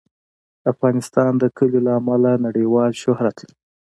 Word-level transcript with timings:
افغانستان 0.71 1.31
د 1.37 1.43
کلیو 1.57 1.83
له 1.85 1.91
امله 1.99 2.31
نړیوال 2.45 2.91
شهرت 3.01 3.35
لري. 3.43 3.53